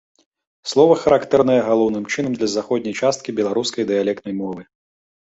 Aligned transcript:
Слова 0.69 0.93
характэрнае 1.01 1.57
галоўным 1.67 2.03
чынам 2.15 2.37
для 2.39 2.47
заходняй 2.53 2.95
часткі 3.07 3.35
беларускай 3.41 3.87
дыялектнай 3.91 4.33
мовы. 4.41 4.61